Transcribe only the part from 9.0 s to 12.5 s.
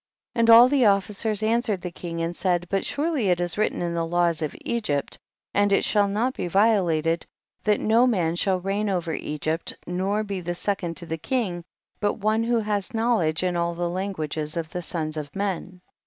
Egypt, nor be the second to the king, but one